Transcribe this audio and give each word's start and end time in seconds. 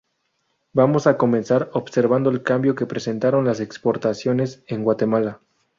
Vamos 0.73 1.05
a 1.05 1.15
comenzar 1.15 1.69
observando 1.73 2.31
el 2.31 2.41
cambio 2.41 2.73
que 2.73 2.87
presentaron 2.87 3.45
las 3.45 3.59
exportaciones 3.59 4.63
en 4.65 4.83
Guatemala. 4.83 5.41